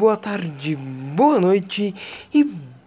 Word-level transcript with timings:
boa 0.00 0.16
tarde, 0.16 0.76
boa 1.14 1.38
noite 1.38 1.94
e 2.32 2.42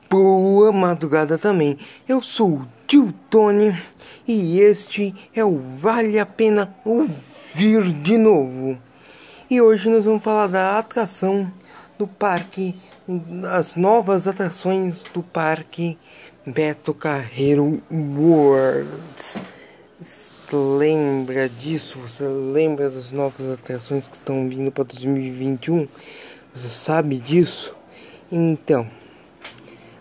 boa 0.09 0.71
madrugada 0.71 1.38
também. 1.38 1.77
Eu 2.09 2.24
sou 2.24 2.54
o 2.54 2.67
Tio 2.88 3.13
Tony 3.29 3.79
e 4.27 4.59
este 4.59 5.13
é 5.36 5.45
o 5.45 5.56
Vale 5.56 6.18
a 6.18 6.25
Pena 6.25 6.75
Ouvir 6.84 7.93
de 8.02 8.18
Novo. 8.18 8.75
E 9.47 9.61
hoje 9.61 9.91
nós 9.91 10.05
vamos 10.05 10.23
falar 10.23 10.47
da 10.47 10.79
atração 10.79 11.54
do 11.99 12.07
parque, 12.07 12.75
das 13.07 13.75
novas 13.75 14.27
atrações 14.27 15.04
do 15.14 15.21
parque 15.21 15.95
Beto 16.48 16.95
Carreiro 16.95 17.80
Worlds. 17.91 19.39
Lembra 20.52 21.48
disso? 21.48 22.00
Você 22.00 22.23
lembra 22.23 22.89
das 22.89 23.11
novas 23.11 23.52
atrações 23.52 24.07
que 24.07 24.16
estão 24.16 24.50
vindo 24.50 24.71
para 24.71 24.86
2021? 24.86 25.87
Você 26.54 26.70
sabe 26.70 27.20
disso? 27.20 27.75
Então, 28.32 28.88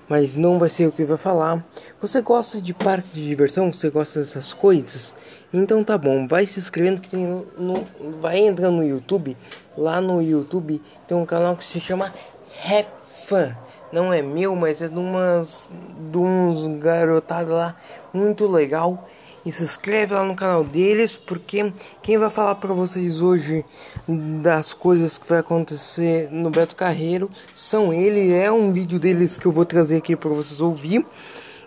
mas 0.06 0.36
não 0.36 0.58
vai 0.58 0.68
ser 0.68 0.86
o 0.86 0.92
que 0.92 1.04
vai 1.04 1.16
falar. 1.16 1.64
Você 1.98 2.20
gosta 2.20 2.60
de 2.60 2.74
parque 2.74 3.08
de 3.14 3.26
diversão? 3.26 3.72
Você 3.72 3.88
gosta 3.88 4.20
dessas 4.20 4.52
coisas? 4.52 5.16
Então 5.50 5.82
tá 5.82 5.96
bom, 5.96 6.26
vai 6.26 6.46
se 6.46 6.58
inscrevendo 6.58 7.00
que 7.00 7.08
tem 7.08 7.26
no, 7.26 7.84
vai 8.20 8.38
entrando 8.40 8.76
no 8.76 8.84
YouTube. 8.84 9.34
Lá 9.78 10.02
no 10.02 10.20
YouTube 10.20 10.82
tem 11.06 11.16
um 11.16 11.24
canal 11.24 11.56
que 11.56 11.64
se 11.64 11.80
chama 11.80 12.12
Rap 12.60 12.88
Fan. 13.08 13.56
Não 13.90 14.12
é 14.12 14.20
meu, 14.20 14.54
mas 14.54 14.82
é 14.82 14.88
de 14.88 14.98
umas 14.98 15.70
de 16.10 16.18
uns 16.18 16.66
garotados 16.78 17.54
lá 17.54 17.74
muito 18.12 18.46
legal 18.46 19.08
e 19.44 19.50
se 19.50 19.62
inscreve 19.62 20.14
lá 20.14 20.24
no 20.24 20.36
canal 20.36 20.64
deles, 20.64 21.16
porque 21.16 21.72
quem 22.00 22.18
vai 22.18 22.30
falar 22.30 22.54
para 22.56 22.72
vocês 22.72 23.20
hoje 23.20 23.64
das 24.06 24.72
coisas 24.72 25.18
que 25.18 25.28
vai 25.28 25.38
acontecer 25.38 26.28
no 26.30 26.50
Beto 26.50 26.76
Carreiro 26.76 27.28
são 27.54 27.92
eles. 27.92 28.32
É 28.32 28.50
um 28.50 28.72
vídeo 28.72 28.98
deles 28.98 29.36
que 29.36 29.46
eu 29.46 29.52
vou 29.52 29.64
trazer 29.64 29.96
aqui 29.96 30.14
para 30.14 30.30
vocês 30.30 30.60
ouvir. 30.60 31.04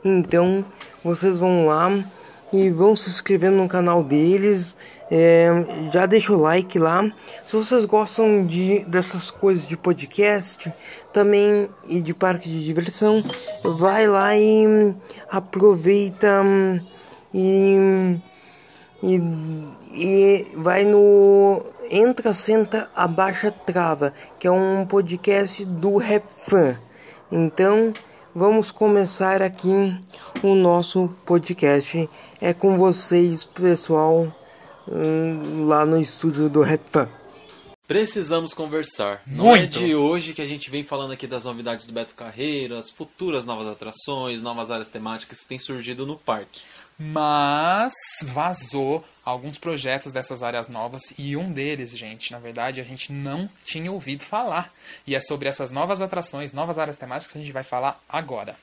Então, 0.04 0.64
vocês 1.04 1.38
vão 1.40 1.66
lá 1.66 1.92
e 2.54 2.70
vão 2.70 2.96
se 2.96 3.10
inscrevendo 3.10 3.58
no 3.58 3.68
canal 3.68 4.04
deles. 4.04 4.76
É, 5.12 5.50
já 5.92 6.06
deixa 6.06 6.34
o 6.34 6.40
like 6.40 6.80
lá. 6.80 7.04
Se 7.44 7.56
vocês 7.56 7.86
gostam 7.86 8.46
de 8.46 8.86
dessas 8.88 9.30
coisas 9.30 9.68
de 9.68 9.76
podcast 9.76 10.72
também 11.12 11.70
e 11.90 12.02
de 12.02 12.14
parque 12.14 12.50
de 12.50 12.64
diversão, 12.64 13.24
vai 13.64 14.08
lá 14.08 14.36
e 14.38 14.96
aproveita 15.30 16.44
e, 17.36 18.18
e, 19.04 19.22
e 19.92 20.48
vai 20.56 20.86
no 20.86 21.62
Entra, 21.92 22.34
Senta, 22.34 22.90
Abaixa, 22.96 23.52
Trava, 23.52 24.14
que 24.40 24.48
é 24.48 24.52
um 24.52 24.86
podcast 24.86 25.66
do 25.66 25.98
Rap 25.98 26.26
Fan. 26.28 26.80
Então, 27.30 27.92
vamos 28.34 28.72
começar 28.72 29.42
aqui 29.42 30.00
o 30.42 30.56
nosso 30.56 31.10
podcast. 31.26 32.10
É 32.40 32.54
com 32.54 32.78
vocês, 32.78 33.44
pessoal, 33.44 34.34
hum, 34.88 35.68
lá 35.68 35.86
no 35.86 36.00
estúdio 36.00 36.48
do 36.48 36.62
Rap 36.62 36.82
Fan. 36.90 37.10
Precisamos 37.88 38.52
conversar. 38.52 39.22
Muito. 39.28 39.44
Não 39.44 39.56
é 39.56 39.68
de 39.68 39.94
hoje 39.94 40.34
que 40.34 40.42
a 40.42 40.48
gente 40.48 40.72
vem 40.72 40.84
falando 40.84 41.12
aqui 41.12 41.28
das 41.28 41.44
novidades 41.44 41.86
do 41.86 41.94
Beto 41.94 42.16
Carreiro, 42.16 42.78
as 42.78 42.90
futuras 42.90 43.46
novas 43.46 43.68
atrações, 43.68 44.42
novas 44.42 44.72
áreas 44.72 44.90
temáticas 44.90 45.42
que 45.42 45.48
têm 45.48 45.60
surgido 45.60 46.04
no 46.04 46.18
parque. 46.18 46.62
Mas 46.98 47.94
vazou 48.24 49.04
alguns 49.24 49.58
projetos 49.58 50.14
dessas 50.14 50.42
áreas 50.42 50.68
novas 50.68 51.02
e 51.18 51.36
um 51.36 51.52
deles, 51.52 51.96
gente, 51.98 52.32
na 52.32 52.40
verdade, 52.40 52.80
a 52.80 52.84
gente 52.84 53.12
não 53.12 53.50
tinha 53.66 53.92
ouvido 53.92 54.24
falar. 54.24 54.72
E 55.06 55.16
é 55.16 55.20
sobre 55.20 55.50
essas 55.50 55.72
novas 55.72 56.02
atrações, 56.02 56.54
novas 56.54 56.80
áreas 56.80 56.98
temáticas 56.98 57.34
que 57.34 57.38
a 57.38 57.42
gente 57.42 57.54
vai 57.54 57.64
falar 57.64 58.02
agora. 58.08 58.56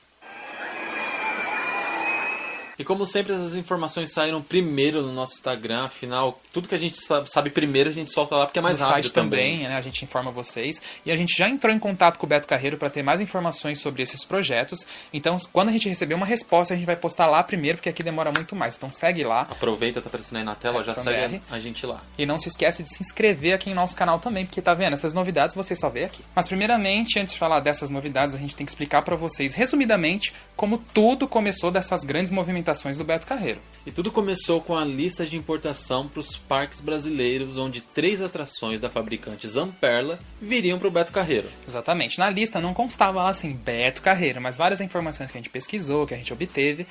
E 2.77 2.83
como 2.83 3.05
sempre, 3.05 3.33
essas 3.33 3.55
informações 3.55 4.11
saíram 4.11 4.41
primeiro 4.41 5.01
no 5.01 5.11
nosso 5.13 5.33
Instagram, 5.33 5.83
afinal, 5.85 6.39
tudo 6.51 6.67
que 6.67 6.75
a 6.75 6.79
gente 6.79 6.97
sabe, 6.97 7.29
sabe 7.29 7.49
primeiro 7.49 7.89
a 7.89 7.93
gente 7.93 8.11
solta 8.11 8.35
lá 8.35 8.45
porque 8.45 8.59
é 8.59 8.61
mais 8.61 8.79
no 8.79 8.85
rápido 8.85 9.03
site 9.03 9.13
também, 9.13 9.59
né, 9.67 9.75
a 9.77 9.81
gente 9.81 10.03
informa 10.03 10.31
vocês. 10.31 10.81
E 11.05 11.11
a 11.11 11.17
gente 11.17 11.35
já 11.37 11.47
entrou 11.47 11.73
em 11.73 11.77
contato 11.79 12.17
com 12.17 12.25
o 12.25 12.29
Beto 12.29 12.47
Carreiro 12.47 12.77
para 12.77 12.89
ter 12.89 13.03
mais 13.03 13.21
informações 13.21 13.79
sobre 13.79 14.01
esses 14.01 14.23
projetos. 14.23 14.79
Então, 15.13 15.35
quando 15.51 15.69
a 15.69 15.71
gente 15.71 15.87
receber 15.87 16.15
uma 16.15 16.25
resposta, 16.25 16.73
a 16.73 16.77
gente 16.77 16.85
vai 16.85 16.95
postar 16.95 17.27
lá 17.27 17.43
primeiro, 17.43 17.77
porque 17.77 17.89
aqui 17.89 18.01
demora 18.01 18.31
muito 18.35 18.55
mais. 18.55 18.75
Então, 18.75 18.91
segue 18.91 19.23
lá. 19.23 19.41
Aproveita, 19.41 20.01
tá 20.01 20.07
aparecendo 20.07 20.37
aí 20.39 20.43
na 20.43 20.55
tela, 20.55 20.81
É, 20.81 20.83
já 20.83 20.93
BR. 20.93 21.01
segue 21.01 21.41
a 21.51 21.59
gente 21.59 21.85
lá. 21.85 22.01
E 22.17 22.25
não 22.25 22.39
se 22.39 22.47
esquece 22.47 22.81
de 22.81 22.89
se 22.89 23.03
inscrever 23.03 23.53
aqui 23.53 23.69
em 23.69 23.73
nosso 23.73 23.95
canal 23.95 24.17
também, 24.19 24.45
porque 24.45 24.61
tá 24.61 24.73
vendo, 24.73 24.93
essas 24.93 25.13
novidades 25.13 25.55
você 25.55 25.75
só 25.75 25.89
vê 25.89 26.05
aqui. 26.05 26.23
Mas 26.35 26.47
primeiramente, 26.47 27.19
antes 27.19 27.33
de 27.33 27.39
falar 27.39 27.59
dessas 27.59 27.89
novidades, 27.89 28.33
a 28.33 28.37
gente 28.39 28.55
tem 28.55 28.65
que 28.65 28.71
explicar 28.71 29.03
para 29.03 29.15
vocês 29.15 29.53
resumidamente 29.53 30.33
como 30.55 30.79
tudo 30.93 31.27
começou 31.27 31.69
dessas 31.69 32.03
grandes 32.03 32.31
movimentações 32.31 32.62
do 32.97 33.03
Beto 33.03 33.27
Carreiro. 33.27 33.59
E 33.85 33.91
tudo 33.91 34.11
começou 34.11 34.61
com 34.61 34.77
a 34.77 34.85
lista 34.85 35.25
de 35.25 35.37
importação 35.37 36.07
para 36.07 36.21
os 36.21 36.37
parques 36.37 36.79
brasileiros, 36.79 37.57
onde 37.57 37.81
três 37.81 38.21
atrações 38.21 38.79
da 38.79 38.89
fabricante 38.89 39.47
Zamperla 39.47 40.17
viriam 40.41 40.79
para 40.79 40.87
o 40.87 40.91
Beto 40.91 41.11
Carreiro. 41.11 41.49
Exatamente. 41.67 42.17
Na 42.17 42.29
lista 42.29 42.61
não 42.61 42.73
constava 42.73 43.21
lá 43.21 43.29
assim 43.29 43.51
Beto 43.51 44.01
Carreiro, 44.01 44.41
mas 44.41 44.57
várias 44.57 44.79
informações 44.79 45.29
que 45.29 45.37
a 45.37 45.41
gente 45.41 45.49
pesquisou, 45.49 46.07
que 46.07 46.13
a 46.13 46.17
gente 46.17 46.31
obteve, 46.31 46.87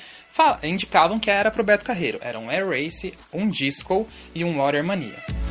indicavam 0.62 1.18
que 1.18 1.30
era 1.30 1.50
pro 1.50 1.64
Beto 1.64 1.84
Carreiro. 1.84 2.18
Era 2.20 2.38
um 2.38 2.50
Air 2.50 2.68
Race, 2.68 3.14
um 3.32 3.48
Disco 3.48 4.06
e 4.34 4.44
um 4.44 4.58
Water 4.58 4.84
Mania. 4.84 5.41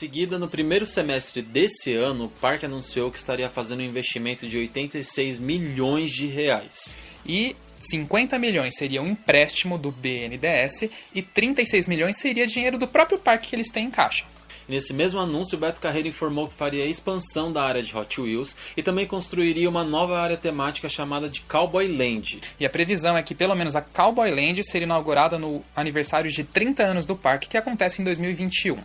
Seguida, 0.00 0.38
no 0.38 0.48
primeiro 0.48 0.86
semestre 0.86 1.42
desse 1.42 1.92
ano, 1.92 2.24
o 2.24 2.28
parque 2.30 2.64
anunciou 2.64 3.10
que 3.10 3.18
estaria 3.18 3.50
fazendo 3.50 3.80
um 3.80 3.84
investimento 3.84 4.48
de 4.48 4.56
86 4.56 5.38
milhões 5.38 6.10
de 6.10 6.26
reais. 6.26 6.96
E 7.26 7.54
50 7.80 8.38
milhões 8.38 8.74
seria 8.78 9.02
um 9.02 9.08
empréstimo 9.08 9.76
do 9.76 9.92
BNDES 9.92 10.88
e 11.14 11.20
36 11.20 11.86
milhões 11.86 12.16
seria 12.16 12.46
dinheiro 12.46 12.78
do 12.78 12.88
próprio 12.88 13.18
parque 13.18 13.48
que 13.48 13.56
eles 13.56 13.70
têm 13.70 13.88
em 13.88 13.90
caixa. 13.90 14.24
Nesse 14.66 14.94
mesmo 14.94 15.20
anúncio, 15.20 15.58
o 15.58 15.60
Beto 15.60 15.80
Carreiro 15.80 16.08
informou 16.08 16.48
que 16.48 16.54
faria 16.54 16.84
a 16.84 16.86
expansão 16.86 17.52
da 17.52 17.62
área 17.62 17.82
de 17.82 17.94
Hot 17.94 18.18
Wheels 18.18 18.56
e 18.74 18.82
também 18.82 19.06
construiria 19.06 19.68
uma 19.68 19.84
nova 19.84 20.18
área 20.18 20.36
temática 20.36 20.88
chamada 20.88 21.28
de 21.28 21.42
Cowboy 21.42 21.88
Land. 21.88 22.40
E 22.58 22.64
a 22.64 22.70
previsão 22.70 23.18
é 23.18 23.22
que 23.22 23.34
pelo 23.34 23.54
menos 23.54 23.76
a 23.76 23.82
Cowboy 23.82 24.30
Land 24.30 24.64
seria 24.64 24.86
inaugurada 24.86 25.38
no 25.38 25.62
aniversário 25.76 26.30
de 26.30 26.42
30 26.42 26.84
anos 26.84 27.04
do 27.04 27.14
parque, 27.14 27.48
que 27.48 27.58
acontece 27.58 28.00
em 28.00 28.04
2021. 28.06 28.78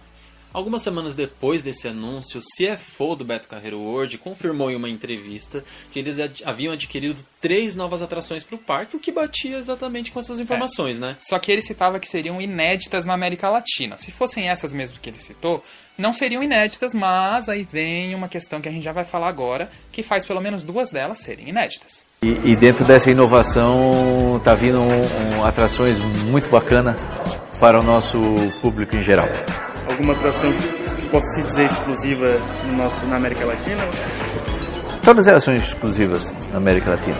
Algumas 0.55 0.83
semanas 0.83 1.13
depois 1.15 1.61
desse 1.61 1.85
anúncio, 1.85 2.39
o 2.39 2.41
CFO 2.41 3.13
do 3.17 3.25
Beto 3.25 3.45
Carreiro 3.45 3.77
World 3.77 4.17
confirmou 4.17 4.71
em 4.71 4.75
uma 4.77 4.87
entrevista 4.87 5.61
que 5.91 5.99
eles 5.99 6.17
ad- 6.17 6.41
haviam 6.45 6.71
adquirido 6.71 7.21
três 7.41 7.75
novas 7.75 8.01
atrações 8.01 8.41
para 8.41 8.55
o 8.55 8.57
parque, 8.57 8.95
o 8.95 8.99
que 9.01 9.11
batia 9.11 9.57
exatamente 9.57 10.13
com 10.13 10.19
essas 10.21 10.39
informações, 10.39 10.97
né? 10.97 11.17
Só 11.19 11.37
que 11.39 11.51
ele 11.51 11.61
citava 11.61 11.99
que 11.99 12.07
seriam 12.07 12.41
inéditas 12.41 13.05
na 13.05 13.13
América 13.13 13.49
Latina. 13.49 13.97
Se 13.97 14.13
fossem 14.13 14.47
essas 14.47 14.73
mesmo 14.73 14.97
que 15.01 15.09
ele 15.09 15.19
citou, 15.19 15.61
não 15.97 16.13
seriam 16.13 16.41
inéditas, 16.41 16.93
mas 16.93 17.49
aí 17.49 17.67
vem 17.69 18.15
uma 18.15 18.29
questão 18.29 18.61
que 18.61 18.69
a 18.69 18.71
gente 18.71 18.83
já 18.85 18.93
vai 18.93 19.03
falar 19.03 19.27
agora, 19.27 19.69
que 19.91 20.01
faz 20.03 20.25
pelo 20.25 20.39
menos 20.39 20.63
duas 20.63 20.89
delas 20.89 21.19
serem 21.19 21.49
inéditas. 21.49 22.05
E, 22.21 22.29
e 22.29 22.55
dentro 22.55 22.85
dessa 22.85 23.11
inovação 23.11 24.39
tá 24.41 24.55
vindo 24.55 24.79
um, 24.79 25.39
um, 25.39 25.43
atrações 25.43 25.99
muito 26.29 26.47
bacana 26.47 26.95
para 27.59 27.77
o 27.77 27.83
nosso 27.83 28.21
público 28.61 28.95
em 28.95 29.03
geral. 29.03 29.27
Alguma 29.87 30.13
atração 30.13 30.51
que 30.53 31.07
possa 31.09 31.27
se 31.35 31.41
dizer 31.41 31.65
exclusiva 31.65 32.25
no 32.65 32.73
nosso, 32.73 33.05
na 33.07 33.17
América 33.17 33.45
Latina? 33.45 33.83
Todas 35.03 35.27
elas 35.27 35.43
são 35.43 35.55
exclusivas 35.55 36.31
na 36.49 36.57
América 36.57 36.89
Latina, 36.89 37.17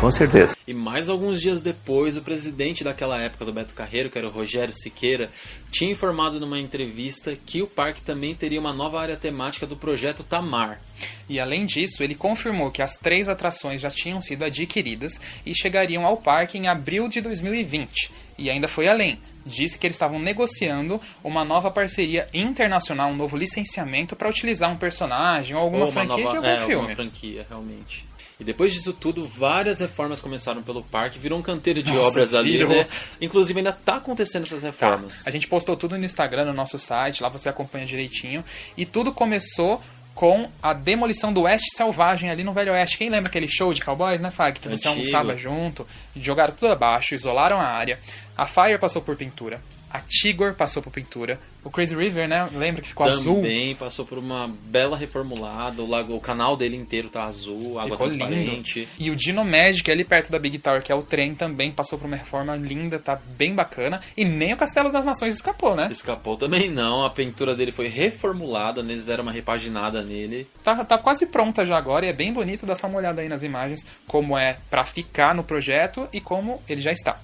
com 0.00 0.10
certeza. 0.10 0.56
E 0.66 0.74
mais 0.74 1.08
alguns 1.08 1.40
dias 1.40 1.62
depois, 1.62 2.16
o 2.16 2.22
presidente 2.22 2.82
daquela 2.82 3.20
época 3.20 3.44
do 3.44 3.52
Beto 3.52 3.74
Carreiro, 3.74 4.10
que 4.10 4.18
era 4.18 4.26
o 4.26 4.30
Rogério 4.30 4.74
Siqueira, 4.74 5.30
tinha 5.70 5.92
informado 5.92 6.40
numa 6.40 6.58
entrevista 6.58 7.36
que 7.46 7.62
o 7.62 7.66
parque 7.68 8.02
também 8.02 8.34
teria 8.34 8.58
uma 8.58 8.72
nova 8.72 9.00
área 9.00 9.16
temática 9.16 9.66
do 9.66 9.76
projeto 9.76 10.24
Tamar. 10.24 10.80
E 11.28 11.38
além 11.38 11.64
disso, 11.64 12.02
ele 12.02 12.16
confirmou 12.16 12.72
que 12.72 12.82
as 12.82 12.96
três 12.96 13.28
atrações 13.28 13.80
já 13.80 13.90
tinham 13.90 14.20
sido 14.20 14.44
adquiridas 14.44 15.20
e 15.46 15.54
chegariam 15.54 16.04
ao 16.04 16.16
parque 16.16 16.58
em 16.58 16.66
abril 16.66 17.06
de 17.06 17.20
2020. 17.20 18.10
E 18.36 18.50
ainda 18.50 18.66
foi 18.66 18.88
além. 18.88 19.20
Disse 19.44 19.76
que 19.78 19.86
eles 19.86 19.96
estavam 19.96 20.18
negociando 20.18 21.00
uma 21.24 21.44
nova 21.44 21.70
parceria 21.70 22.28
internacional, 22.32 23.10
um 23.10 23.16
novo 23.16 23.36
licenciamento 23.36 24.14
para 24.14 24.28
utilizar 24.28 24.70
um 24.70 24.76
personagem 24.76 25.56
ou 25.56 25.62
alguma 25.62 25.86
Ou 25.86 25.92
franquia 25.92 26.16
nova- 26.24 26.30
de 26.30 26.36
algum 26.36 26.48
é, 26.48 26.58
filme. 26.58 26.74
Alguma 26.74 26.94
franquia, 26.94 27.46
realmente. 27.48 28.06
E 28.40 28.44
depois 28.44 28.72
disso 28.72 28.92
tudo, 28.92 29.24
várias 29.24 29.78
reformas 29.78 30.20
começaram 30.20 30.62
pelo 30.62 30.82
parque, 30.82 31.16
virou 31.18 31.38
um 31.38 31.42
canteiro 31.42 31.80
de 31.82 31.92
Nossa, 31.92 32.08
obras 32.08 32.34
ali, 32.34 32.64
né? 32.66 32.88
Inclusive 33.20 33.58
ainda 33.60 33.72
tá 33.72 33.96
acontecendo 33.96 34.42
essas 34.44 34.62
Tá. 34.62 34.66
reformas. 34.66 35.24
A 35.26 35.30
gente 35.30 35.46
postou 35.46 35.76
tudo 35.76 35.96
no 35.96 36.04
Instagram, 36.04 36.46
no 36.46 36.52
nosso 36.52 36.76
site, 36.78 37.22
lá 37.22 37.28
você 37.28 37.48
acompanha 37.48 37.86
direitinho. 37.86 38.44
E 38.76 38.84
tudo 38.84 39.12
começou 39.12 39.80
com 40.14 40.48
a 40.62 40.72
demolição 40.72 41.32
do 41.32 41.42
Oeste 41.42 41.76
Selvagem 41.76 42.30
ali 42.30 42.44
no 42.44 42.52
Velho 42.52 42.72
Oeste. 42.72 42.98
Quem 42.98 43.08
lembra 43.08 43.28
aquele 43.28 43.48
show 43.48 43.72
de 43.72 43.80
cowboys, 43.80 44.20
né, 44.20 44.30
Fag? 44.30 44.58
Que 44.60 44.68
você 44.68 44.88
Antigo. 44.88 45.06
almoçava 45.16 45.36
junto, 45.38 45.86
jogaram 46.14 46.54
tudo 46.54 46.72
abaixo, 46.72 47.14
isolaram 47.14 47.58
a 47.58 47.64
área. 47.66 47.98
A 48.36 48.46
Fire 48.46 48.78
passou 48.78 49.02
por 49.02 49.16
pintura. 49.16 49.60
A 49.92 50.00
Tigor 50.00 50.54
passou 50.54 50.82
por 50.82 50.90
pintura. 50.90 51.38
O 51.62 51.70
Crazy 51.70 51.94
River, 51.94 52.26
né? 52.26 52.48
Lembra 52.54 52.80
que 52.80 52.88
ficou 52.88 53.06
azul? 53.06 53.36
Também 53.36 53.74
passou 53.76 54.04
por 54.06 54.18
uma 54.18 54.48
bela 54.64 54.96
reformulada. 54.96 55.82
O, 55.82 55.86
lago, 55.86 56.16
o 56.16 56.20
canal 56.20 56.56
dele 56.56 56.76
inteiro 56.76 57.08
tá 57.10 57.24
azul, 57.24 57.78
água 57.78 57.92
Ficou 57.92 58.08
transparente. 58.08 58.80
lindo. 58.80 58.88
E 58.98 59.10
o 59.10 59.16
Dino 59.16 59.44
Magic, 59.44 59.88
ali 59.90 60.02
perto 60.02 60.32
da 60.32 60.38
Big 60.38 60.58
Tower, 60.58 60.82
que 60.82 60.90
é 60.90 60.94
o 60.94 61.02
trem, 61.02 61.34
também 61.34 61.70
passou 61.70 61.98
por 61.98 62.06
uma 62.06 62.16
reforma 62.16 62.56
linda, 62.56 62.98
tá 62.98 63.20
bem 63.36 63.54
bacana. 63.54 64.00
E 64.16 64.24
nem 64.24 64.54
o 64.54 64.56
Castelo 64.56 64.90
das 64.90 65.04
Nações 65.04 65.34
escapou, 65.34 65.76
né? 65.76 65.88
Escapou 65.92 66.36
também 66.36 66.70
não, 66.70 67.04
a 67.04 67.10
pintura 67.10 67.54
dele 67.54 67.70
foi 67.70 67.86
reformulada, 67.86 68.80
eles 68.80 69.04
deram 69.04 69.22
uma 69.22 69.32
repaginada 69.32 70.02
nele. 70.02 70.48
Tá, 70.64 70.84
tá 70.84 70.96
quase 70.98 71.26
pronta 71.26 71.66
já 71.66 71.76
agora 71.76 72.06
e 72.06 72.08
é 72.08 72.12
bem 72.12 72.32
bonito. 72.32 72.66
Dá 72.66 72.74
só 72.74 72.86
uma 72.86 72.98
olhada 72.98 73.20
aí 73.20 73.28
nas 73.28 73.42
imagens, 73.42 73.84
como 74.06 74.36
é 74.38 74.56
pra 74.70 74.84
ficar 74.84 75.34
no 75.34 75.44
projeto 75.44 76.08
e 76.12 76.20
como 76.20 76.62
ele 76.68 76.80
já 76.80 76.90
está. 76.90 77.20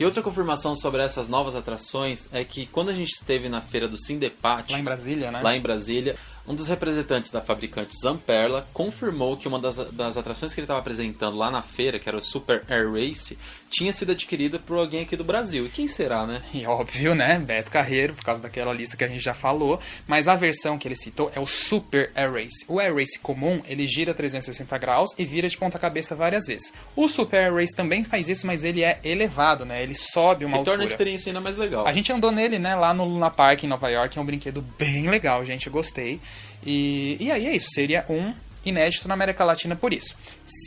E 0.00 0.04
outra 0.06 0.22
confirmação 0.22 0.74
sobre 0.74 1.02
essas 1.02 1.28
novas 1.28 1.54
atrações 1.54 2.26
é 2.32 2.42
que 2.42 2.64
quando 2.64 2.88
a 2.88 2.94
gente 2.94 3.10
esteve 3.10 3.50
na 3.50 3.60
feira 3.60 3.86
do 3.86 4.00
Sindepat, 4.00 4.72
Lá 4.72 4.78
em 4.78 4.82
Brasília, 4.82 5.30
né? 5.30 5.42
lá 5.42 5.54
em 5.54 5.60
Brasília, 5.60 6.16
um 6.48 6.54
dos 6.54 6.68
representantes 6.68 7.30
da 7.30 7.42
fabricante 7.42 7.94
Zamperla 8.02 8.66
confirmou 8.72 9.36
que 9.36 9.46
uma 9.46 9.58
das, 9.58 9.76
das 9.92 10.16
atrações 10.16 10.54
que 10.54 10.60
ele 10.60 10.64
estava 10.64 10.80
apresentando 10.80 11.36
lá 11.36 11.50
na 11.50 11.60
feira, 11.60 11.98
que 11.98 12.08
era 12.08 12.16
o 12.16 12.22
Super 12.22 12.64
Air 12.66 12.90
Race, 12.90 13.36
tinha 13.70 13.92
sido 13.92 14.12
adquirida 14.12 14.58
por 14.58 14.76
alguém 14.76 15.02
aqui 15.02 15.16
do 15.16 15.22
Brasil. 15.24 15.64
E 15.64 15.68
quem 15.68 15.86
será, 15.86 16.26
né? 16.26 16.42
E 16.52 16.66
óbvio, 16.66 17.14
né? 17.14 17.38
Beto 17.38 17.70
Carreiro, 17.70 18.14
por 18.14 18.24
causa 18.24 18.40
daquela 18.40 18.72
lista 18.72 18.96
que 18.96 19.04
a 19.04 19.08
gente 19.08 19.22
já 19.22 19.32
falou. 19.32 19.80
Mas 20.06 20.26
a 20.28 20.34
versão 20.34 20.76
que 20.76 20.88
ele 20.88 20.96
citou 20.96 21.30
é 21.34 21.38
o 21.40 21.46
Super 21.46 22.10
Air 22.14 22.32
Race. 22.32 22.64
O 22.66 22.80
Air 22.80 22.94
Race 22.94 23.18
comum, 23.18 23.62
ele 23.66 23.86
gira 23.86 24.12
360 24.12 24.76
graus 24.78 25.10
e 25.16 25.24
vira 25.24 25.48
de 25.48 25.56
ponta 25.56 25.78
cabeça 25.78 26.14
várias 26.14 26.46
vezes. 26.46 26.72
O 26.96 27.08
Super 27.08 27.44
Air 27.44 27.54
Race 27.54 27.74
também 27.76 28.02
faz 28.02 28.28
isso, 28.28 28.46
mas 28.46 28.64
ele 28.64 28.82
é 28.82 28.98
elevado, 29.04 29.64
né? 29.64 29.82
Ele 29.82 29.94
sobe 29.94 30.44
uma 30.44 30.58
Que 30.58 30.64
torna 30.64 30.82
a 30.82 30.84
altura. 30.84 30.92
experiência 30.92 31.30
ainda 31.30 31.40
mais 31.40 31.56
legal. 31.56 31.86
A 31.86 31.92
gente 31.92 32.12
andou 32.12 32.32
nele, 32.32 32.58
né, 32.58 32.74
lá 32.74 32.92
no 32.92 33.04
Luna 33.04 33.30
Park 33.30 33.62
em 33.62 33.68
Nova 33.68 33.88
York, 33.88 34.18
é 34.18 34.20
um 34.20 34.24
brinquedo 34.24 34.60
bem 34.76 35.08
legal, 35.08 35.44
gente, 35.44 35.68
eu 35.68 35.72
gostei. 35.72 36.20
E, 36.66 37.16
e 37.20 37.30
aí 37.30 37.46
é 37.46 37.54
isso, 37.54 37.68
seria 37.70 38.04
um 38.08 38.34
inédito 38.64 39.06
na 39.08 39.14
América 39.14 39.44
Latina 39.44 39.74
por 39.76 39.92
isso. 39.92 40.14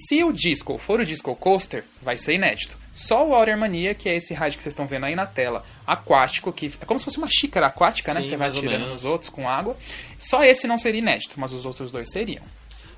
Se 0.08 0.24
o 0.24 0.32
disco 0.32 0.78
for 0.78 1.00
o 1.00 1.06
Disco 1.06 1.36
Coaster, 1.36 1.84
vai 2.02 2.18
ser 2.18 2.34
inédito. 2.34 2.78
Só 2.95 3.25
o 3.25 3.31
Water 3.31 3.57
Mania, 3.57 3.95
que 3.95 4.07
é 4.07 4.16
esse 4.16 4.34
rádio 4.34 4.57
que 4.57 4.63
vocês 4.63 4.74
estão 4.74 4.86
vendo 4.86 5.06
aí 5.06 5.16
na 5.16 5.25
tela, 5.25 5.66
aquático, 5.86 6.54
que 6.54 6.72
é 6.80 6.86
como 6.86 7.00
se 7.00 7.06
fosse 7.06 7.18
uma 7.18 7.30
xícara 7.30 7.68
aquática, 7.68 8.13
né? 8.13 8.22
Sim, 8.22 8.30
Você 8.30 8.38
vai 8.38 8.51
tirando 8.51 8.88
nos 8.88 9.04
outros 9.04 9.30
com 9.30 9.50
água. 9.50 9.75
Só 10.19 10.44
esse 10.44 10.68
não 10.68 10.78
seria 10.78 11.00
inédito, 11.00 11.34
mas 11.38 11.54
os 11.54 11.66
outros 11.66 11.92
dois 11.92 12.10
seriam. 12.12 12.44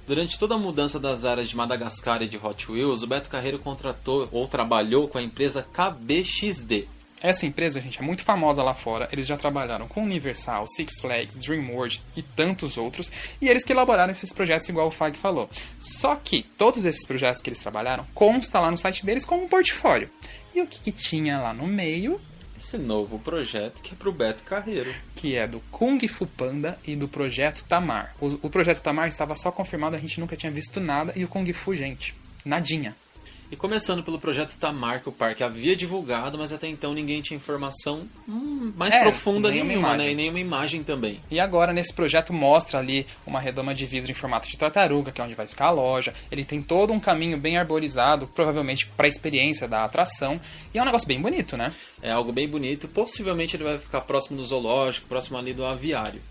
Durante 0.06 0.38
toda 0.38 0.54
a 0.54 0.58
mudança 0.58 1.00
das 1.00 1.26
áreas 1.26 1.50
de 1.50 1.56
Madagascar 1.56 2.22
e 2.22 2.28
de 2.28 2.38
Hot 2.38 2.72
Wheels, 2.72 3.02
o 3.02 3.08
Beto 3.08 3.30
Carreiro 3.30 3.58
contratou 3.58 4.30
ou 4.32 4.48
trabalhou 4.48 5.08
com 5.08 5.18
a 5.18 5.22
empresa 5.22 5.66
KBXD. 5.74 6.88
Essa 7.22 7.46
empresa, 7.46 7.82
gente, 7.82 8.00
é 8.00 8.02
muito 8.02 8.24
famosa 8.24 8.62
lá 8.62 8.74
fora. 8.74 9.08
Eles 9.12 9.26
já 9.26 9.38
trabalharam 9.38 9.88
com 9.88 10.04
Universal, 10.04 10.68
Six 10.68 11.00
Flags, 11.00 11.38
DreamWorld 11.38 12.02
e 12.16 12.22
tantos 12.22 12.78
outros. 12.78 13.12
E 13.42 13.48
eles 13.48 13.64
que 13.64 13.72
elaboraram 13.72 14.12
esses 14.12 14.34
projetos, 14.34 14.70
igual 14.70 14.88
o 14.88 14.92
Fag 14.92 15.18
falou. 15.18 15.50
Só 15.80 16.16
que 16.16 16.44
todos 16.44 16.86
esses 16.86 17.06
projetos 17.06 17.42
que 17.42 17.50
eles 17.50 17.60
trabalharam 17.60 18.06
consta 18.14 18.60
lá 18.60 18.70
no 18.70 18.78
site 18.78 19.06
deles 19.06 19.26
como 19.26 19.44
um 19.44 19.48
portfólio. 19.48 20.10
E 20.54 20.62
o 20.62 20.68
que, 20.68 20.80
que 20.80 20.92
tinha 20.92 21.40
lá 21.40 21.54
no 21.54 21.68
meio? 21.68 22.20
Esse 22.58 22.78
novo 22.78 23.20
projeto 23.20 23.82
que 23.82 23.94
é 23.94 23.96
pro 23.96 24.12
Beto 24.12 24.44
Carreiro. 24.44 24.94
Que 25.16 25.36
é 25.36 25.48
do 25.48 25.60
Kung 25.72 26.00
Fu 26.08 26.26
Panda 26.26 26.80
e 26.86 26.96
do 26.96 27.08
Projeto 27.08 27.64
Tamar. 27.64 28.16
O, 28.20 28.48
o 28.48 28.50
Projeto 28.50 28.82
Tamar 28.82 29.08
estava 29.08 29.36
só 29.36 29.52
confirmado, 29.52 29.96
a 29.96 30.00
gente 30.00 30.20
nunca 30.20 30.36
tinha 30.36 30.52
visto 30.52 30.80
nada. 30.80 31.14
E 31.16 31.24
o 31.24 31.28
Kung 31.28 31.52
Fu, 31.54 31.76
gente, 31.76 32.16
nadinha. 32.44 32.96
E 33.52 33.56
começando 33.56 34.04
pelo 34.04 34.20
projeto 34.20 34.58
Tamar, 34.58 35.02
que 35.02 35.10
o 35.10 35.12
parque 35.12 35.44
havia 35.44 35.76
divulgado, 35.76 36.38
mas 36.38 36.52
até 36.52 36.68
então 36.68 36.94
ninguém 36.94 37.22
tinha 37.22 37.38
informação 37.38 38.08
hum, 38.28 38.74
mais 38.76 38.94
É, 38.94 39.02
profunda 39.02 39.50
nenhuma 39.52 39.68
nenhuma, 39.68 39.98
né? 39.98 40.12
E 40.12 40.16
nenhuma 40.16 40.40
imagem 40.40 40.84
também. 40.84 41.20
E 41.30 41.40
agora, 41.40 41.72
nesse 41.72 41.94
projeto, 41.94 42.34
mostra 42.34 42.80
ali 42.80 43.06
uma 43.26 43.40
redoma 43.40 43.74
de 43.74 43.86
vidro 43.86 44.10
em 44.10 44.16
formato 44.16 44.48
de 44.48 44.58
tartaruga, 44.58 45.12
que 45.12 45.22
é 45.22 45.24
onde 45.24 45.36
vai 45.36 45.46
ficar 45.46 45.68
a 45.68 45.72
loja. 45.72 46.14
Ele 46.32 46.44
tem 46.44 46.62
todo 46.62 46.92
um 46.92 47.00
caminho 47.00 47.38
bem 47.38 47.58
arborizado, 47.58 48.28
provavelmente 48.28 48.88
para 48.88 49.06
a 49.06 49.10
experiência 49.10 49.68
da 49.68 49.84
atração. 49.84 50.40
E 50.74 50.80
é 50.80 50.82
um 50.82 50.86
negócio 50.86 51.08
bem 51.08 51.22
bonito, 51.22 51.56
né? 51.56 51.72
É 52.02 52.12
algo 52.12 52.32
bem 52.32 52.48
bonito. 52.48 52.88
Possivelmente 52.88 53.56
ele 53.56 53.64
vai 53.64 53.78
ficar 53.78 54.02
próximo 54.02 54.38
do 54.38 54.46
zoológico, 54.46 55.08
próximo 55.08 55.38
ali 55.38 55.54
do 55.54 55.66
aviário. 55.66 56.22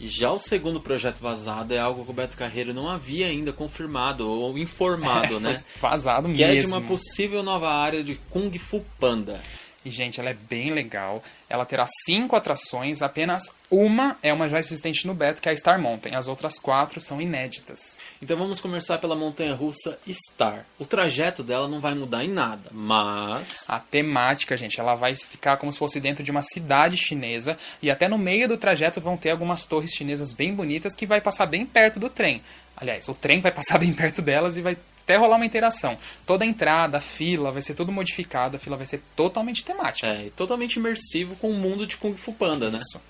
E 0.00 0.08
já 0.08 0.32
o 0.32 0.38
segundo 0.38 0.80
projeto 0.80 1.20
vazado 1.20 1.72
é 1.72 1.78
algo 1.78 2.04
que 2.04 2.10
o 2.10 2.14
Beto 2.14 2.36
Carreiro 2.36 2.74
não 2.74 2.88
havia 2.88 3.26
ainda 3.28 3.52
confirmado 3.52 4.28
ou 4.28 4.56
informado, 4.58 5.38
né? 5.38 5.62
Foi 5.78 5.88
vazado 5.90 6.32
Que 6.32 6.42
é 6.42 6.48
de 6.50 6.54
mesmo. 6.56 6.76
uma 6.76 6.80
possível 6.80 7.42
nova 7.42 7.70
área 7.70 8.02
de 8.02 8.16
Kung 8.30 8.50
Fu 8.58 8.84
Panda. 8.98 9.40
E, 9.84 9.90
gente, 9.90 10.18
ela 10.18 10.30
é 10.30 10.34
bem 10.34 10.72
legal. 10.72 11.22
Ela 11.48 11.66
terá 11.66 11.86
cinco 12.06 12.34
atrações, 12.34 13.02
apenas 13.02 13.52
uma 13.70 14.16
é 14.22 14.32
uma 14.32 14.48
já 14.48 14.58
existente 14.58 15.06
no 15.06 15.14
Beto, 15.14 15.42
que 15.42 15.48
é 15.48 15.52
a 15.52 15.56
Star 15.56 15.80
Mountain. 15.80 16.14
As 16.14 16.28
outras 16.28 16.58
quatro 16.58 17.00
são 17.00 17.20
inéditas. 17.20 17.98
Então 18.22 18.36
vamos 18.36 18.60
começar 18.60 18.98
pela 18.98 19.16
montanha 19.16 19.54
russa 19.54 19.98
Star. 20.08 20.64
O 20.78 20.86
trajeto 20.86 21.42
dela 21.42 21.68
não 21.68 21.80
vai 21.80 21.94
mudar 21.94 22.24
em 22.24 22.28
nada, 22.28 22.70
mas 22.72 23.64
A 23.68 23.78
temática, 23.80 24.56
gente, 24.56 24.78
ela 24.80 24.94
vai 24.94 25.16
ficar 25.16 25.56
como 25.56 25.72
se 25.72 25.78
fosse 25.78 26.00
dentro 26.00 26.22
de 26.22 26.30
uma 26.30 26.42
cidade 26.42 26.96
chinesa 26.96 27.58
e 27.82 27.90
até 27.90 28.08
no 28.08 28.16
meio 28.16 28.48
do 28.48 28.56
trajeto 28.56 29.00
vão 29.00 29.16
ter 29.16 29.30
algumas 29.30 29.64
torres 29.64 29.92
chinesas 29.92 30.32
bem 30.32 30.54
bonitas 30.54 30.94
que 30.94 31.06
vai 31.06 31.20
passar 31.20 31.46
bem 31.46 31.66
perto 31.66 31.98
do 31.98 32.08
trem. 32.08 32.42
Aliás, 32.76 33.08
o 33.08 33.14
trem 33.14 33.40
vai 33.40 33.52
passar 33.52 33.78
bem 33.80 33.92
perto 33.92 34.22
delas 34.22 34.56
e 34.56 34.62
vai 34.62 34.76
até 35.04 35.16
rolar 35.16 35.36
uma 35.36 35.46
interação. 35.46 35.96
Toda 36.26 36.44
a 36.44 36.46
entrada, 36.46 36.98
a 36.98 37.00
fila, 37.00 37.52
vai 37.52 37.62
ser 37.62 37.74
tudo 37.74 37.92
modificado, 37.92 38.56
a 38.56 38.60
fila 38.60 38.76
vai 38.76 38.86
ser 38.86 39.02
totalmente 39.14 39.64
temática. 39.64 40.06
é 40.06 40.30
totalmente 40.34 40.76
imersivo 40.76 41.36
com 41.36 41.50
o 41.50 41.54
mundo 41.54 41.86
de 41.86 41.96
Kung 41.96 42.14
Fu 42.16 42.32
Panda, 42.32 42.70
né? 42.70 42.78
Isso. 42.78 43.00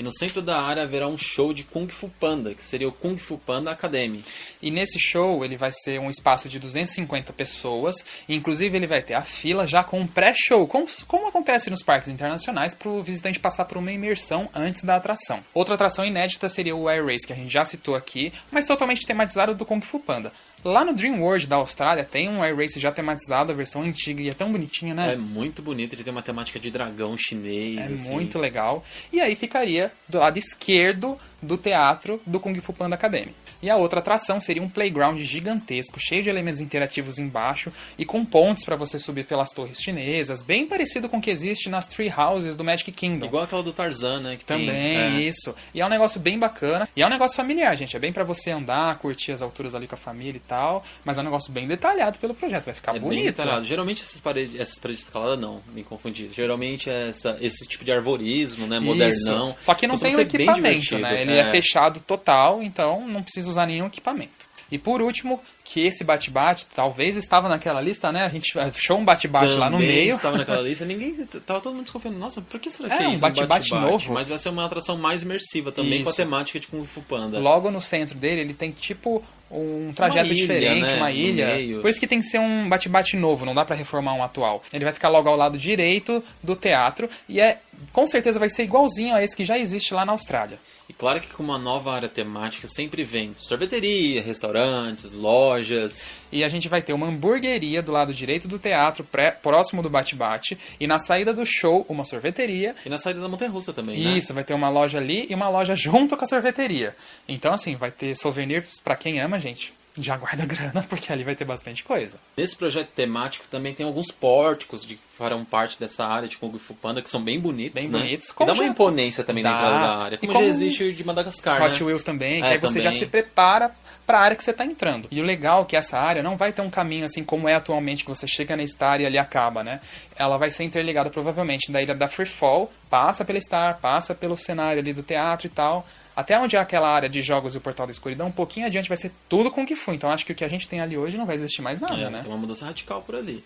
E 0.00 0.02
no 0.02 0.16
centro 0.16 0.40
da 0.40 0.58
área 0.58 0.84
haverá 0.84 1.06
um 1.06 1.18
show 1.18 1.52
de 1.52 1.62
Kung 1.62 1.86
Fu 1.88 2.08
Panda, 2.08 2.54
que 2.54 2.64
seria 2.64 2.88
o 2.88 2.92
Kung 2.92 3.18
Fu 3.18 3.36
Panda 3.36 3.70
Academy. 3.70 4.24
E 4.62 4.70
nesse 4.70 4.98
show 4.98 5.44
ele 5.44 5.58
vai 5.58 5.70
ser 5.72 6.00
um 6.00 6.08
espaço 6.08 6.48
de 6.48 6.58
250 6.58 7.34
pessoas, 7.34 7.96
inclusive 8.26 8.74
ele 8.74 8.86
vai 8.86 9.02
ter 9.02 9.12
a 9.12 9.20
fila 9.20 9.66
já 9.66 9.84
com 9.84 10.00
um 10.00 10.06
pré-show, 10.06 10.66
como, 10.66 10.86
como 11.06 11.28
acontece 11.28 11.68
nos 11.68 11.82
parques 11.82 12.08
internacionais, 12.08 12.72
para 12.72 12.88
o 12.88 13.02
visitante 13.02 13.38
passar 13.38 13.66
por 13.66 13.76
uma 13.76 13.92
imersão 13.92 14.48
antes 14.54 14.84
da 14.84 14.96
atração. 14.96 15.40
Outra 15.52 15.74
atração 15.74 16.02
inédita 16.02 16.48
seria 16.48 16.74
o 16.74 16.88
Air 16.88 17.04
Race, 17.04 17.26
que 17.26 17.34
a 17.34 17.36
gente 17.36 17.52
já 17.52 17.66
citou 17.66 17.94
aqui, 17.94 18.32
mas 18.50 18.66
totalmente 18.66 19.06
tematizado 19.06 19.54
do 19.54 19.66
Kung 19.66 19.82
Fu 19.82 20.00
Panda. 20.00 20.32
Lá 20.64 20.84
no 20.84 20.92
Dream 20.92 21.20
World 21.20 21.46
da 21.46 21.56
Austrália 21.56 22.04
tem 22.04 22.28
um 22.28 22.42
Air 22.42 22.56
Race 22.56 22.78
já 22.78 22.92
tematizado, 22.92 23.52
a 23.52 23.54
versão 23.54 23.82
antiga, 23.82 24.20
e 24.20 24.28
é 24.28 24.34
tão 24.34 24.52
bonitinha, 24.52 24.94
né? 24.94 25.14
É 25.14 25.16
muito 25.16 25.62
bonito, 25.62 25.94
ele 25.94 26.04
tem 26.04 26.12
uma 26.12 26.22
temática 26.22 26.60
de 26.60 26.70
dragão 26.70 27.16
chinês. 27.18 27.78
É 27.78 27.84
assim. 27.84 28.10
muito 28.10 28.38
legal. 28.38 28.84
E 29.12 29.20
aí 29.20 29.34
ficaria 29.34 29.90
do 30.08 30.18
lado 30.18 30.38
esquerdo 30.38 31.18
do 31.42 31.56
teatro 31.56 32.20
do 32.26 32.38
Kung 32.40 32.54
Fu 32.60 32.72
Panda 32.72 32.94
Academy. 32.94 33.34
E 33.62 33.68
a 33.68 33.76
outra 33.76 33.98
atração 33.98 34.40
seria 34.40 34.62
um 34.62 34.68
playground 34.68 35.18
gigantesco, 35.20 36.00
cheio 36.00 36.22
de 36.22 36.30
elementos 36.30 36.62
interativos 36.62 37.18
embaixo 37.18 37.70
e 37.98 38.06
com 38.06 38.24
pontes 38.24 38.64
para 38.64 38.74
você 38.74 38.98
subir 38.98 39.26
pelas 39.26 39.50
torres 39.50 39.78
chinesas, 39.78 40.42
bem 40.42 40.66
parecido 40.66 41.10
com 41.10 41.18
o 41.18 41.20
que 41.20 41.30
existe 41.30 41.68
nas 41.68 41.86
Tree 41.86 42.10
Houses 42.10 42.56
do 42.56 42.64
Magic 42.64 42.90
Kingdom. 42.90 43.26
Igual 43.26 43.44
aquela 43.44 43.62
do 43.62 43.72
Tarzan, 43.72 44.20
né? 44.20 44.36
Que 44.36 44.44
Também, 44.46 44.66
tem, 44.70 44.96
é, 44.96 45.20
isso. 45.20 45.54
E 45.74 45.80
é 45.80 45.84
um 45.86 45.90
negócio 45.90 46.18
bem 46.18 46.38
bacana. 46.38 46.88
E 46.96 47.02
é 47.02 47.06
um 47.06 47.10
negócio 47.10 47.36
familiar, 47.36 47.76
gente. 47.76 47.94
É 47.94 47.98
bem 47.98 48.12
pra 48.12 48.24
você 48.24 48.50
andar, 48.50 48.98
curtir 48.98 49.32
as 49.32 49.42
alturas 49.42 49.74
ali 49.74 49.86
com 49.86 49.94
a 49.94 49.98
família 49.98 50.38
e 50.38 50.40
tal. 50.40 50.82
Mas 51.04 51.18
é 51.18 51.20
um 51.20 51.24
negócio 51.24 51.52
bem 51.52 51.66
detalhado 51.66 52.18
pelo 52.18 52.34
projeto. 52.34 52.64
Vai 52.64 52.74
ficar 52.74 52.92
É 52.92 52.98
bem 52.98 53.02
bonito. 53.02 53.24
detalhado. 53.26 53.64
Geralmente 53.66 54.02
essas 54.02 54.20
paredes, 54.22 54.58
essas 54.58 54.78
paredes 54.78 55.02
de 55.02 55.08
escalada 55.08 55.36
não, 55.36 55.60
me 55.74 55.82
confundi. 55.82 56.30
Geralmente 56.32 56.88
é 56.88 57.10
essa, 57.10 57.36
esse 57.42 57.66
tipo 57.68 57.84
de 57.84 57.92
arvorismo, 57.92 58.66
né? 58.66 58.80
Modernão. 58.80 59.50
Isso. 59.50 59.58
Só 59.62 59.74
que 59.74 59.86
não 59.86 59.98
tem 59.98 60.16
o 60.16 60.20
equipamento, 60.20 60.98
né? 60.98 61.20
Ele 61.20 61.29
é. 61.38 61.50
fechado 61.50 62.00
total, 62.00 62.62
então 62.62 63.06
não 63.06 63.22
precisa 63.22 63.48
usar 63.50 63.66
nenhum 63.66 63.86
equipamento. 63.86 64.50
E 64.70 64.78
por 64.78 65.02
último, 65.02 65.40
que 65.64 65.80
esse 65.80 66.04
bate-bate 66.04 66.66
talvez 66.74 67.16
estava 67.16 67.48
naquela 67.48 67.80
lista, 67.80 68.10
né? 68.12 68.24
A 68.24 68.28
gente 68.28 68.56
achou 68.58 68.98
um 68.98 69.04
bate-bate 69.04 69.54
lá 69.54 69.68
no 69.68 69.78
meio. 69.78 70.14
estava 70.14 70.36
naquela 70.36 70.62
lista, 70.62 70.84
ninguém 70.86 71.14
tava 71.46 71.60
todo 71.60 71.74
mundo 71.74 71.84
desconfiando. 71.84 72.18
Nossa, 72.18 72.40
por 72.40 72.58
que 72.58 72.70
será 72.70 72.88
que 72.88 73.02
É, 73.02 73.04
é, 73.04 73.08
um 73.08 73.12
isso? 73.12 73.20
bate-bate 73.20 73.70
novo. 73.72 74.12
Mas 74.12 74.28
vai 74.28 74.38
ser 74.38 74.48
uma 74.48 74.64
atração 74.64 74.96
mais 74.96 75.22
imersiva 75.22 75.72
também 75.72 76.02
com 76.02 76.08
a 76.08 76.12
Isso. 76.12 76.16
temática 76.16 76.58
de 76.60 76.66
Kung 76.66 76.84
Fu 76.84 77.00
Panda. 77.02 77.38
Logo 77.38 77.70
no 77.70 77.80
centro 77.80 78.16
dele, 78.16 78.40
ele 78.42 78.54
tem 78.54 78.70
tipo 78.70 79.22
um 79.50 79.92
trajeto 79.92 80.26
ilha, 80.26 80.34
diferente, 80.34 80.82
né, 80.82 80.96
uma 80.96 81.10
ilha. 81.10 81.80
Por 81.80 81.90
isso 81.90 81.98
que 81.98 82.06
tem 82.06 82.20
que 82.20 82.26
ser 82.26 82.38
um 82.38 82.68
bate-bate 82.68 83.16
novo, 83.16 83.44
não 83.44 83.54
dá 83.54 83.64
pra 83.64 83.74
reformar 83.74 84.14
um 84.14 84.22
atual. 84.22 84.62
Ele 84.72 84.84
vai 84.84 84.92
ficar 84.92 85.08
logo 85.08 85.28
ao 85.28 85.36
lado 85.36 85.58
direito 85.58 86.22
do 86.42 86.54
teatro 86.54 87.10
e 87.28 87.40
é 87.40 87.58
com 87.92 88.06
certeza 88.06 88.38
vai 88.38 88.50
ser 88.50 88.64
igualzinho 88.64 89.14
a 89.14 89.22
esse 89.22 89.36
que 89.36 89.44
já 89.44 89.58
existe 89.58 89.92
lá 89.94 90.04
na 90.04 90.12
Austrália. 90.12 90.58
E 90.90 90.92
claro 90.92 91.20
que 91.20 91.28
com 91.28 91.40
uma 91.40 91.56
nova 91.56 91.92
área 91.94 92.08
temática 92.08 92.66
sempre 92.66 93.04
vem 93.04 93.32
sorveteria, 93.38 94.20
restaurantes, 94.20 95.12
lojas. 95.12 96.04
E 96.32 96.42
a 96.42 96.48
gente 96.48 96.68
vai 96.68 96.82
ter 96.82 96.92
uma 96.92 97.06
hamburgueria 97.06 97.80
do 97.80 97.92
lado 97.92 98.12
direito 98.12 98.48
do 98.48 98.58
teatro, 98.58 99.04
pré- 99.04 99.30
próximo 99.30 99.82
do 99.84 99.88
bate-bate. 99.88 100.58
E 100.80 100.88
na 100.88 100.98
saída 100.98 101.32
do 101.32 101.46
show, 101.46 101.86
uma 101.88 102.04
sorveteria. 102.04 102.74
E 102.84 102.88
na 102.88 102.98
saída 102.98 103.20
da 103.20 103.28
Montanha 103.28 103.52
Russa 103.52 103.72
também, 103.72 104.02
né? 104.02 104.18
Isso, 104.18 104.34
vai 104.34 104.42
ter 104.42 104.52
uma 104.52 104.68
loja 104.68 104.98
ali 104.98 105.28
e 105.30 105.34
uma 105.34 105.48
loja 105.48 105.76
junto 105.76 106.16
com 106.16 106.24
a 106.24 106.26
sorveteria. 106.26 106.96
Então, 107.28 107.52
assim, 107.52 107.76
vai 107.76 107.92
ter 107.92 108.16
souvenirs 108.16 108.80
pra 108.82 108.96
quem 108.96 109.20
ama, 109.20 109.38
gente. 109.38 109.72
Já 109.98 110.16
guarda 110.16 110.46
grana, 110.46 110.84
porque 110.88 111.12
ali 111.12 111.24
vai 111.24 111.34
ter 111.34 111.44
bastante 111.44 111.82
coisa. 111.82 112.16
Nesse 112.36 112.56
projeto 112.56 112.88
temático 112.94 113.46
também 113.50 113.74
tem 113.74 113.84
alguns 113.84 114.10
pórticos 114.10 114.84
de, 114.86 114.94
que 114.94 115.02
farão 115.18 115.44
parte 115.44 115.78
dessa 115.80 116.04
área 116.06 116.28
de 116.28 116.38
Kung 116.38 116.56
Fu 116.58 116.74
Panda, 116.74 117.02
que 117.02 117.10
são 117.10 117.20
bem 117.22 117.40
bonitos, 117.40 117.74
Bem 117.74 117.90
né? 117.90 117.98
bonitos. 117.98 118.28
E 118.28 118.32
Como 118.34 118.46
dá 118.46 118.52
uma 118.54 118.64
imponência 118.64 119.24
também 119.24 119.42
Dá. 119.42 119.50
na 119.50 119.56
entrada 119.56 119.78
da 119.78 119.96
área, 120.04 120.14
E 120.14 120.18
como, 120.18 120.32
como 120.32 120.44
já 120.44 120.50
existe 120.50 120.84
o 120.84 120.92
de 120.92 121.04
Madagascar, 121.04 121.62
Hot 121.62 121.80
né? 121.80 121.86
Wheels 121.86 122.02
também, 122.04 122.40
que 122.40 122.46
É, 122.46 122.50
aí 122.52 122.58
você 122.58 122.78
também. 122.78 122.82
já 122.82 122.92
se 122.92 123.04
prepara 123.06 123.70
pra 124.06 124.20
área 124.20 124.36
que 124.36 124.42
você 124.44 124.52
tá 124.52 124.64
entrando. 124.64 125.08
E 125.10 125.20
o 125.20 125.24
legal 125.24 125.62
é 125.62 125.64
que 125.64 125.76
essa 125.76 125.98
área 125.98 126.22
não 126.22 126.36
vai 126.36 126.52
ter 126.52 126.62
um 126.62 126.70
caminho 126.70 127.04
assim 127.04 127.22
como 127.24 127.48
é 127.48 127.54
atualmente, 127.54 128.04
que 128.04 128.10
você 128.10 128.26
chega 128.26 128.56
na 128.56 128.66
Star 128.66 129.00
e 129.00 129.06
ali 129.06 129.18
acaba, 129.18 129.62
né? 129.62 129.80
Ela 130.16 130.36
vai 130.36 130.50
ser 130.50 130.64
interligada 130.64 131.10
provavelmente 131.10 131.70
da 131.70 131.82
ilha 131.82 131.94
da 131.94 132.08
Free 132.08 132.26
Fall, 132.26 132.72
passa 132.88 133.24
pela 133.24 133.40
Star, 133.40 133.78
passa 133.80 134.14
pelo 134.14 134.36
cenário 134.36 134.80
ali 134.80 134.92
do 134.92 135.02
teatro 135.02 135.46
e 135.46 135.50
tal. 135.50 135.86
Até 136.20 136.38
onde 136.38 136.54
é 136.54 136.58
aquela 136.58 136.88
área 136.92 137.08
de 137.08 137.22
jogos 137.22 137.54
e 137.54 137.58
o 137.58 137.60
Portal 137.62 137.86
da 137.86 137.92
Escuridão, 137.92 138.26
um 138.26 138.32
pouquinho 138.32 138.66
adiante 138.66 138.88
vai 138.90 138.98
ser 138.98 139.10
tudo 139.26 139.50
Kung 139.50 139.66
Fu. 139.74 139.92
Então 139.92 140.10
acho 140.10 140.26
que 140.26 140.32
o 140.32 140.34
que 140.34 140.44
a 140.44 140.48
gente 140.48 140.68
tem 140.68 140.78
ali 140.78 140.98
hoje 140.98 141.16
não 141.16 141.24
vai 141.24 141.34
existir 141.36 141.62
mais 141.62 141.80
nada, 141.80 141.94
É, 141.94 142.10
né? 142.10 142.20
Tem 142.20 142.30
uma 142.30 142.36
mudança 142.36 142.66
radical 142.66 143.00
por 143.00 143.14
ali. 143.14 143.42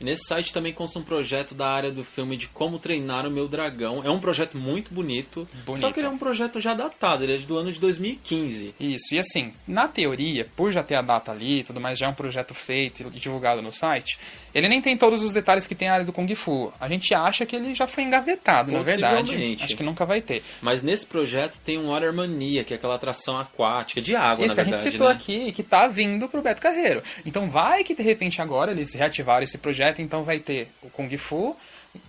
E 0.00 0.04
nesse 0.04 0.24
site 0.26 0.54
também 0.54 0.72
consta 0.72 0.98
um 0.98 1.02
projeto 1.02 1.54
da 1.54 1.68
área 1.68 1.90
do 1.92 2.02
filme 2.02 2.34
de 2.36 2.48
como 2.48 2.78
treinar 2.78 3.26
o 3.26 3.30
meu 3.30 3.46
dragão. 3.46 4.02
É 4.02 4.10
um 4.10 4.18
projeto 4.18 4.56
muito 4.56 4.92
bonito, 4.92 5.46
Bonito. 5.66 5.80
só 5.80 5.92
que 5.92 6.00
ele 6.00 6.06
é 6.06 6.10
um 6.10 6.16
projeto 6.18 6.58
já 6.58 6.72
datado, 6.74 7.22
ele 7.24 7.34
é 7.36 7.38
do 7.38 7.56
ano 7.58 7.70
de 7.70 7.78
2015. 7.78 8.74
Isso, 8.80 9.14
e 9.14 9.18
assim, 9.18 9.52
na 9.68 9.86
teoria, 9.86 10.48
por 10.56 10.72
já 10.72 10.82
ter 10.82 10.94
a 10.94 11.02
data 11.02 11.30
ali 11.30 11.60
e 11.60 11.62
tudo 11.62 11.80
mais, 11.80 11.98
já 11.98 12.06
é 12.06 12.08
um 12.08 12.14
projeto 12.14 12.54
feito 12.54 13.12
e 13.14 13.20
divulgado 13.20 13.60
no 13.62 13.70
site, 13.72 14.18
ele 14.54 14.68
nem 14.68 14.80
tem 14.80 14.96
todos 14.96 15.22
os 15.22 15.32
detalhes 15.32 15.66
que 15.66 15.74
tem 15.74 15.88
a 15.88 15.94
área 15.94 16.04
do 16.04 16.12
Kung 16.12 16.32
Fu. 16.34 16.72
A 16.80 16.88
gente 16.88 17.14
acha 17.14 17.46
que 17.46 17.56
ele 17.56 17.74
já 17.74 17.86
foi 17.86 18.04
engavetado, 18.04 18.70
na 18.72 18.80
verdade. 18.80 19.58
Acho 19.60 19.76
que 19.76 19.82
nunca 19.82 20.04
vai 20.04 20.20
ter. 20.20 20.42
Mas 20.60 20.82
nesse 20.82 21.06
projeto 21.06 21.58
tem 21.64 21.78
um 21.78 21.88
Water 21.88 22.12
Mania, 22.12 22.64
que 22.64 22.72
é 22.74 22.76
aquela 22.76 22.94
atração 22.94 23.38
aquática, 23.38 24.00
de 24.00 24.14
água, 24.14 24.44
Esse 24.44 24.48
na 24.48 24.54
que 24.54 24.60
a 24.60 24.64
verdade, 24.64 24.82
gente 24.84 24.92
citou 24.92 25.08
né? 25.08 25.14
aqui 25.14 25.48
e 25.48 25.52
que 25.52 25.62
tá 25.62 25.86
vindo 25.86 26.28
pro 26.28 26.42
Beto 26.42 26.60
Carreiro. 26.60 27.02
Então 27.24 27.48
vai 27.48 27.84
que 27.84 27.94
de 27.94 28.02
repente 28.02 28.40
agora 28.40 28.72
eles 28.72 28.94
reativaram 28.94 29.42
esse 29.42 29.58
projeto, 29.58 30.00
então 30.02 30.22
vai 30.22 30.38
ter 30.38 30.68
o 30.82 30.90
Kung 30.90 31.16
Fu, 31.16 31.56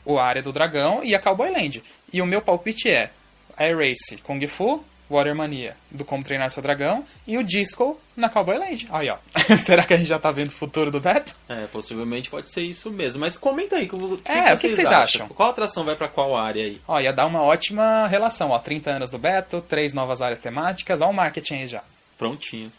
o 0.05 0.19
Área 0.19 0.41
do 0.41 0.51
Dragão 0.51 1.03
e 1.03 1.15
a 1.15 1.19
Cowboy 1.19 1.51
Land. 1.51 1.83
E 2.11 2.21
o 2.21 2.25
meu 2.25 2.41
palpite 2.41 2.89
é 2.89 3.09
Air 3.57 3.77
Race, 3.77 4.17
Kung 4.23 4.45
Fu, 4.47 4.83
Water 5.13 5.35
Mania, 5.35 5.75
do 5.89 6.03
Como 6.03 6.23
Treinar 6.23 6.49
Seu 6.49 6.61
Dragão, 6.63 7.05
e 7.27 7.37
o 7.37 7.43
Disco 7.43 7.99
na 8.15 8.29
Cowboy 8.29 8.57
Land. 8.57 8.87
Aí, 8.91 9.09
ó. 9.09 9.17
Será 9.63 9.83
que 9.83 9.93
a 9.93 9.97
gente 9.97 10.07
já 10.07 10.19
tá 10.19 10.31
vendo 10.31 10.49
o 10.49 10.53
futuro 10.53 10.91
do 10.91 10.99
Beto? 10.99 11.35
É, 11.47 11.67
possivelmente 11.67 12.29
pode 12.29 12.51
ser 12.51 12.61
isso 12.61 12.89
mesmo. 12.91 13.21
Mas 13.21 13.37
comenta 13.37 13.75
aí, 13.75 13.85
o 13.91 14.17
que, 14.17 14.31
É, 14.31 14.53
o 14.53 14.57
que 14.57 14.67
que 14.69 14.75
vocês 14.75 14.87
acham? 14.87 15.27
Qual 15.29 15.49
atração 15.49 15.83
vai 15.83 15.95
pra 15.95 16.07
qual 16.07 16.35
área 16.35 16.63
aí? 16.63 16.81
Ó, 16.87 16.99
ia 16.99 17.13
dar 17.13 17.25
uma 17.25 17.41
ótima 17.41 18.07
relação, 18.07 18.49
ó. 18.51 18.59
30 18.59 18.91
anos 18.91 19.09
do 19.09 19.17
Beto, 19.17 19.61
três 19.61 19.93
novas 19.93 20.21
áreas 20.21 20.39
temáticas, 20.39 21.01
ó 21.01 21.09
o 21.09 21.13
marketing 21.13 21.55
aí 21.55 21.67
já. 21.67 21.83
Prontinho. 22.17 22.71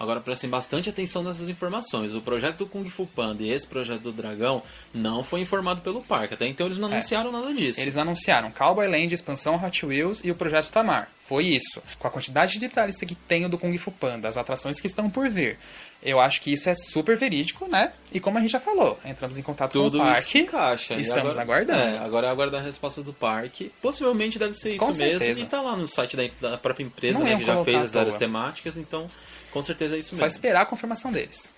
Agora 0.00 0.20
prestem 0.20 0.50
bastante 0.50 0.88
atenção 0.88 1.22
nessas 1.22 1.48
informações. 1.48 2.12
O 2.14 2.20
projeto 2.20 2.58
do 2.58 2.66
Kung 2.66 2.88
Fu 2.90 3.06
Panda 3.06 3.42
e 3.42 3.50
esse 3.52 3.66
projeto 3.66 4.00
do 4.00 4.12
Dragão 4.12 4.62
não 4.92 5.22
foi 5.22 5.40
informado 5.40 5.80
pelo 5.80 6.02
parque. 6.02 6.34
Até 6.34 6.46
então 6.46 6.66
eles 6.66 6.78
não 6.78 6.88
É. 6.88 6.92
anunciaram 6.94 7.30
nada 7.30 7.54
disso. 7.54 7.80
Eles 7.80 7.96
anunciaram 7.96 8.50
Cowboy 8.50 8.88
Land, 8.88 9.14
expansão 9.14 9.54
Hot 9.64 9.86
Wheels 9.86 10.20
e 10.24 10.30
o 10.30 10.34
projeto 10.34 10.70
Tamar. 10.72 11.08
Foi 11.24 11.44
isso. 11.46 11.80
Com 12.00 12.08
a 12.08 12.10
quantidade 12.10 12.54
de 12.54 12.58
detalhista 12.58 13.06
que 13.06 13.14
tem 13.14 13.44
o 13.44 13.48
do 13.48 13.56
Kung 13.56 13.76
Fu 13.78 13.92
Panda, 13.92 14.28
as 14.28 14.36
atrações 14.36 14.80
que 14.80 14.88
estão 14.88 15.08
por 15.08 15.28
vir. 15.28 15.56
Eu 16.02 16.18
acho 16.18 16.40
que 16.40 16.52
isso 16.52 16.68
é 16.68 16.74
super 16.74 17.16
verídico, 17.16 17.68
né? 17.68 17.92
E 18.12 18.18
como 18.18 18.36
a 18.36 18.40
gente 18.40 18.50
já 18.50 18.58
falou, 18.58 18.98
entramos 19.04 19.38
em 19.38 19.42
contato 19.42 19.70
Tudo 19.72 19.98
com 19.98 20.04
o 20.04 20.06
isso 20.08 20.14
parque. 20.14 20.38
encaixa. 20.40 20.94
E 20.94 21.02
Estamos 21.02 21.36
agora- 21.38 21.42
aguardando. 21.42 21.96
É, 21.96 21.98
agora 21.98 22.26
é 22.26 22.30
aguardar 22.30 22.60
a 22.60 22.64
resposta 22.64 23.02
do 23.02 23.12
parque. 23.12 23.70
Possivelmente 23.80 24.36
deve 24.36 24.54
ser 24.54 24.70
isso 24.70 24.78
Com 24.80 24.86
mesmo. 24.88 25.04
certeza. 25.20 25.40
E 25.40 25.46
tá 25.46 25.60
lá 25.62 25.76
no 25.76 25.86
site 25.86 26.16
da, 26.16 26.24
da 26.50 26.58
própria 26.58 26.82
empresa, 26.84 27.20
né, 27.20 27.36
que 27.38 27.44
já 27.44 27.62
fez 27.62 27.76
as 27.84 27.94
áreas 27.96 28.16
temáticas. 28.16 28.76
Então, 28.76 29.06
com 29.52 29.62
certeza 29.62 29.96
é 29.96 29.98
isso 29.98 30.16
Só 30.16 30.22
mesmo. 30.24 30.36
esperar 30.36 30.62
a 30.62 30.66
confirmação 30.66 31.12
deles. 31.12 31.52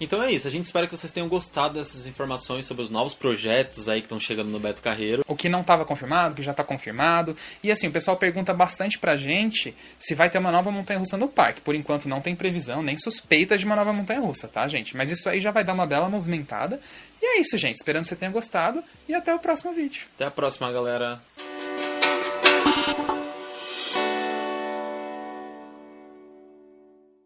Então 0.00 0.20
é 0.20 0.32
isso. 0.32 0.48
A 0.48 0.50
gente 0.50 0.64
espera 0.64 0.86
que 0.88 0.96
vocês 0.96 1.12
tenham 1.12 1.28
gostado 1.28 1.74
dessas 1.74 2.08
informações 2.08 2.66
sobre 2.66 2.82
os 2.82 2.90
novos 2.90 3.14
projetos 3.14 3.88
aí 3.88 4.00
que 4.00 4.06
estão 4.06 4.18
chegando 4.18 4.50
no 4.50 4.58
Beto 4.58 4.82
Carreiro. 4.82 5.24
O 5.28 5.36
que 5.36 5.48
não 5.48 5.60
estava 5.60 5.84
confirmado, 5.84 6.32
o 6.32 6.36
que 6.36 6.42
já 6.42 6.50
está 6.50 6.64
confirmado. 6.64 7.36
E 7.62 7.70
assim, 7.70 7.86
o 7.86 7.92
pessoal 7.92 8.16
pergunta 8.16 8.52
bastante 8.52 8.98
pra 8.98 9.16
gente 9.16 9.72
se 10.00 10.14
vai 10.14 10.28
ter 10.28 10.38
uma 10.38 10.50
nova 10.50 10.72
montanha-russa 10.72 11.16
no 11.16 11.28
parque. 11.28 11.60
Por 11.60 11.76
enquanto 11.76 12.08
não 12.08 12.20
tem 12.20 12.34
previsão, 12.34 12.82
nem 12.82 12.96
suspeita 12.96 13.56
de 13.56 13.64
uma 13.64 13.76
nova 13.76 13.92
montanha-russa, 13.92 14.48
tá, 14.48 14.66
gente? 14.66 14.96
Mas 14.96 15.10
isso 15.12 15.28
aí 15.28 15.38
já 15.38 15.52
vai 15.52 15.62
dar 15.62 15.72
uma 15.72 15.86
bela 15.86 16.08
movimentada. 16.08 16.80
E 17.22 17.36
é 17.36 17.40
isso, 17.40 17.56
gente. 17.56 17.76
Esperamos 17.76 18.08
que 18.08 18.14
você 18.14 18.18
tenha 18.18 18.32
gostado 18.32 18.82
e 19.08 19.14
até 19.14 19.32
o 19.32 19.38
próximo 19.38 19.72
vídeo. 19.72 20.02
Até 20.16 20.24
a 20.24 20.30
próxima, 20.32 20.72
galera. 20.72 21.22